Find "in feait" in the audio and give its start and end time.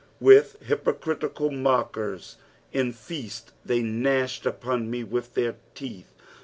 2.73-3.51